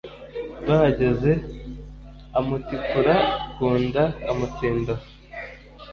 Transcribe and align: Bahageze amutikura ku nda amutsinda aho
Bahageze 0.67 1.31
amutikura 2.39 3.15
ku 3.55 3.67
nda 3.83 4.03
amutsinda 4.29 4.93
aho 4.95 5.03